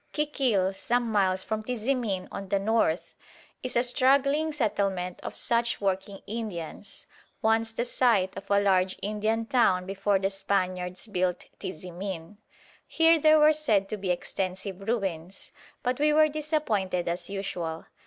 Kikil, 0.13 0.73
some 0.75 1.11
miles 1.11 1.43
from 1.43 1.61
Tizimin 1.61 2.27
on 2.31 2.49
the 2.49 2.57
north, 2.57 3.13
is 3.61 3.75
a 3.75 3.83
straggling 3.83 4.51
settlement 4.51 5.19
of 5.21 5.35
such 5.35 5.79
working 5.79 6.21
Indians, 6.25 7.05
once 7.43 7.71
the 7.71 7.85
site 7.85 8.35
of 8.35 8.49
a 8.49 8.59
large 8.59 8.97
Indian 9.03 9.45
town 9.45 9.85
before 9.85 10.17
the 10.17 10.31
Spaniards 10.31 11.05
built 11.07 11.45
Tizimin. 11.59 12.37
Here 12.87 13.19
there 13.19 13.37
were 13.37 13.53
said 13.53 13.87
to 13.89 13.97
be 13.97 14.09
extensive 14.09 14.81
ruins, 14.87 15.51
but 15.83 15.99
we 15.99 16.11
were 16.13 16.29
disappointed 16.29 17.07
as 17.07 17.29
usual. 17.29 17.85